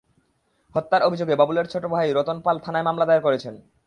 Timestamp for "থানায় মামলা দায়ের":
2.59-3.23